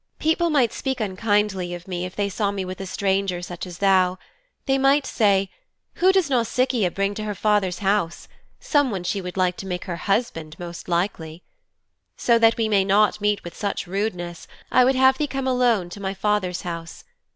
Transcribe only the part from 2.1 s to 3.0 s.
they saw me with a